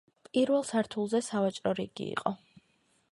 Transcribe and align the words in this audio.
პირველ 0.27 0.63
სართულზე 0.69 1.21
სავაჭრო 1.27 1.75
რიგი 1.81 2.09
იყო. 2.17 2.35